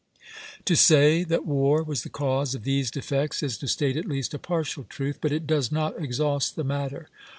[0.65, 4.33] To say that war was the cause of these defects is to state at least
[4.33, 7.07] a partial truth; but it does not exhaust the matter.